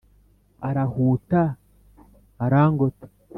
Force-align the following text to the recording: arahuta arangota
arahuta 0.67 1.41
arangota 2.43 3.05